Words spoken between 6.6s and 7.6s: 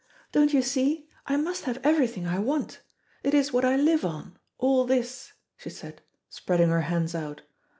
her hands out.